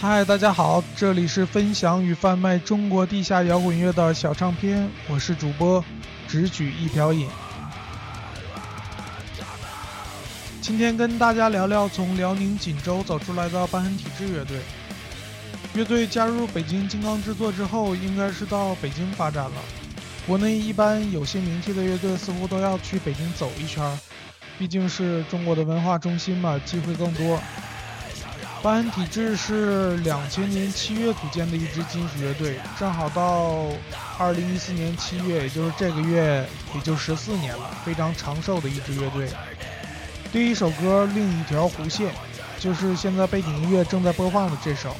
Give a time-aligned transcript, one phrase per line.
[0.00, 5.84] 嗨，大家好，这里是分享与贩卖中国地下摇滚乐的小唱片，我是主播
[6.28, 7.28] 只取一瓢饮。
[10.60, 14.60] 今天跟大家聊聊从辽宁锦州走出来的瘢痕体质乐队。
[15.74, 19.56] 乐队加入北京金刚制作之后，应该是到北京发展了。
[20.28, 23.98] 国内一般有些名气的乐队似乎都要去北京走一圈，
[24.60, 27.40] 毕竟是中国的文化中心嘛，机会更多。
[28.60, 33.66] 瘢痕体质是两千年七月组建的一支金属乐队，正好到
[34.18, 36.44] 二零一四年七月，也就是这个月，
[36.74, 39.28] 也就十四年了，非常长寿的一支乐队。
[40.32, 42.10] 第一首歌《另一条弧线》，
[42.58, 44.96] 就是现在背景音乐正在播放的这首。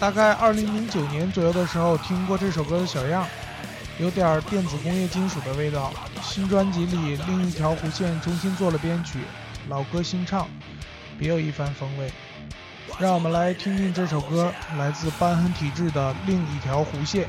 [0.00, 3.26] 大概二零零九年左右的时候听过这首歌的小样，
[4.00, 5.92] 有点电子工业金属的味道。
[6.20, 9.20] 新专辑里《另一条弧线》重新做了编曲，
[9.68, 10.48] 老歌新唱，
[11.16, 12.10] 别有一番风味。
[12.98, 17.28] 让我们来听听这首歌，来自瘢痕体质的另一条弧线。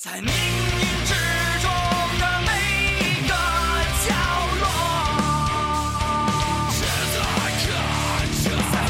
[0.00, 1.12] 在命运之
[1.60, 1.68] 中
[2.20, 2.50] 的每
[3.00, 3.34] 一个
[4.06, 4.14] 角
[4.60, 4.64] 落，
[6.70, 6.86] 在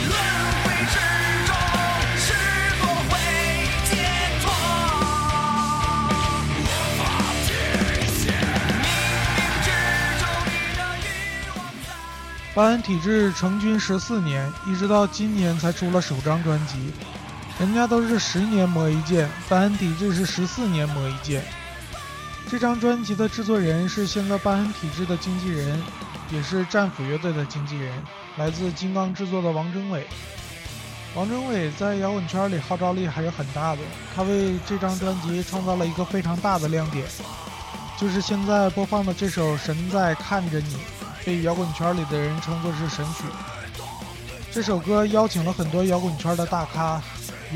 [0.05, 0.13] 轮
[0.65, 1.01] 回之
[1.47, 1.51] 中
[2.19, 2.29] 是
[2.77, 3.17] 否会
[3.89, 3.91] 解
[4.43, 4.45] 脱？
[8.77, 8.85] 命
[9.33, 9.67] 运之
[10.21, 11.09] 中你的欲
[11.57, 11.89] 望在。
[12.55, 16.93] 瘢痕体质成军十四年，一直到今年才出了首张专辑。
[17.59, 21.43] 人家都是十年磨一剑，瘢痕体质是十四年磨一剑。
[22.49, 25.83] 这张专辑的制作人是现在瘢痕体质的经纪人，
[26.31, 27.93] 也是战斧乐队的经纪人，
[28.37, 30.07] 来自金刚制作的王征伟。
[31.17, 33.81] 王征伟在摇滚圈里号召力还是很大的，
[34.15, 37.05] 他为这张专辑创造了一个非常大的亮点，
[37.99, 40.75] 就是现在播放的这首《神在看着你》，
[41.25, 43.25] 被摇滚圈里的人称作是神曲。
[44.53, 47.03] 这首歌邀请了很多摇滚圈的大咖。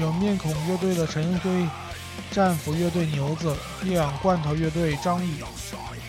[0.00, 1.66] 有面孔乐队的陈辉，
[2.30, 5.44] 战斧乐队牛子，烈氧罐头乐队张宇，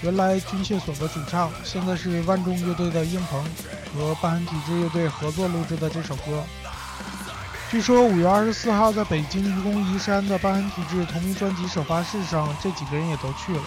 [0.02, 3.44] 原来军械所的主唱，现在是万众乐队的英鹏，
[3.94, 6.44] 和疤痕体质乐队合作录制的这首歌。
[7.70, 13.64] 据说五月二十四号在北京愚公移山的疤痕体质同名专辑首发式上，这几个人也都去了。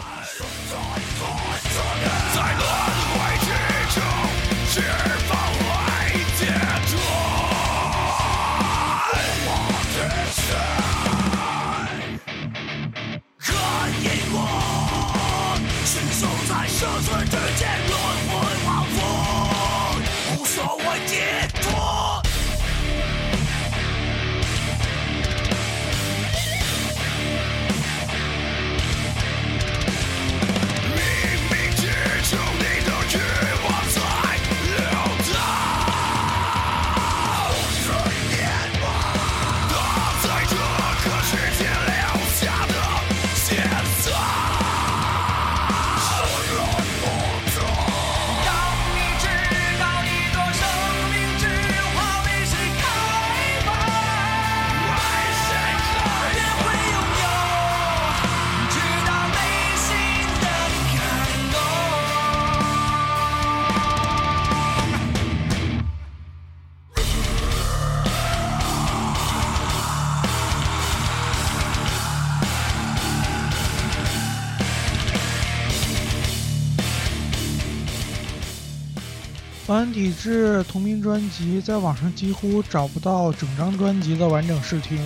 [79.76, 84.99] 班体质同名专辑在网上几乎找不到整张专辑的完整试听，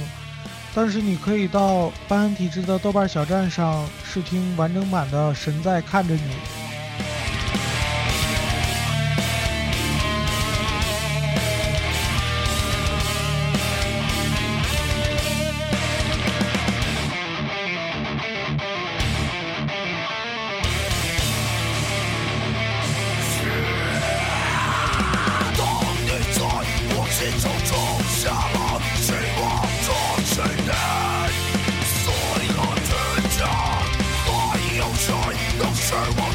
[0.73, 6.21] 但是你可以到班体质的豆瓣小站上试听完整版的《神在看着你》。
[35.91, 36.30] 能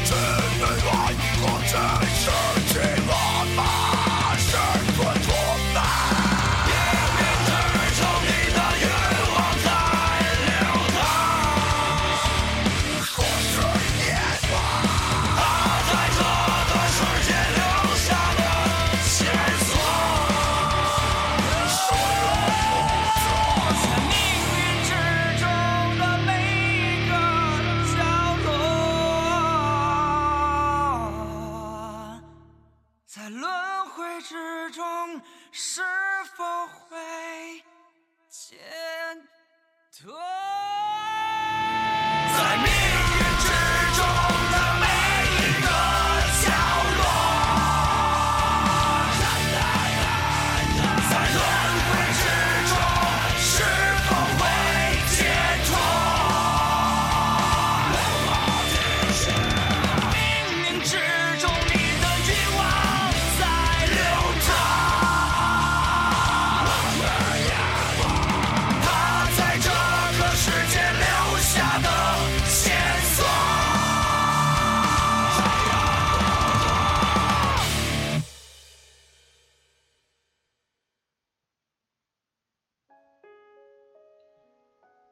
[40.02, 40.35] 脱？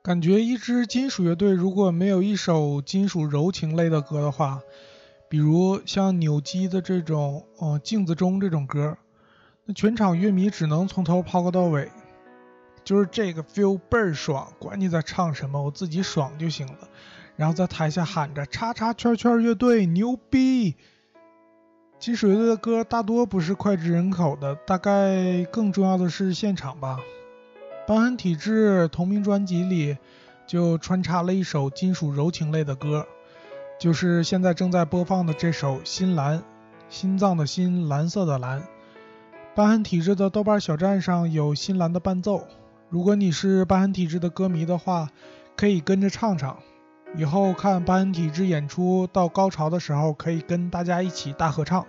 [0.05, 4.61] 感觉一支金属乐队如果没有一首金属柔情类的歌的话，
[5.31, 8.99] 比如像扭机的这种，呃，镜子中这种歌，
[9.65, 11.91] 那全场乐迷只能从头抛个到尾，
[12.85, 16.81] 就是这个 feel 倍儿爽，管你在唱什么，我自己爽就行了。
[17.37, 20.75] 然后在台下喊着“叉叉圈圈乐队牛逼”。
[21.99, 27.01] 金属乐队的歌大多不是脍炙人口的，大概更重要的是现场吧。
[27.87, 29.99] 邦恩体质同名专辑里
[30.47, 33.07] 就穿插了一首金属柔情类的歌，
[33.79, 36.39] 就是现在正在播放的这首《心蓝》，
[36.89, 38.63] 心脏的心，蓝色的蓝。
[39.55, 42.47] 邦恩体质的豆瓣小站上有新蓝的伴奏，
[42.89, 45.11] 如果你是邦恩体质的歌迷的话，
[45.55, 46.59] 可以跟着唱唱。
[47.17, 51.87] 以后看邦恩体质演出到高潮的时候，可以跟大家一起大合唱。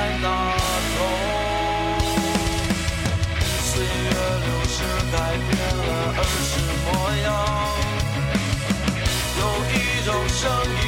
[0.00, 0.26] 在那
[0.96, 0.98] 头。
[3.68, 4.08] 岁月
[4.44, 4.76] 流逝
[5.12, 5.16] 改
[5.46, 6.52] 变了儿时
[6.84, 6.86] 模
[7.24, 7.28] 样。
[9.40, 9.42] 有
[9.74, 9.76] 一
[10.06, 10.40] 种声
[10.78, 10.79] 音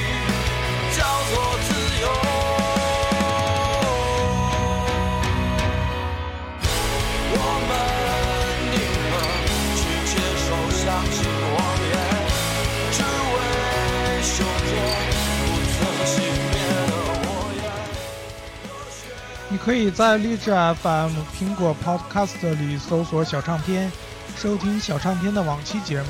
[19.65, 23.91] 可以在荔枝 FM、苹果 Podcast 里搜索“小唱片”，
[24.37, 26.09] 收听小唱片的往期节目。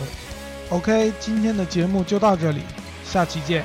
[0.71, 2.62] OK，今天的节目就到这里，
[3.04, 3.62] 下期见。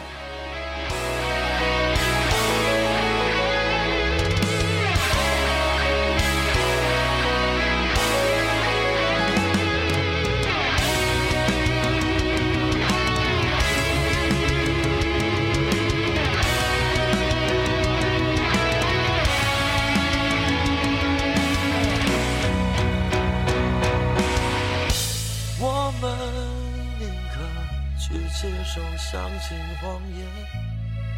[29.48, 30.26] 心荒野，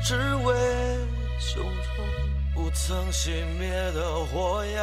[0.04, 0.14] 只
[0.46, 0.54] 为
[1.40, 1.74] 熊中
[2.54, 4.78] 不曾熄灭的火焰。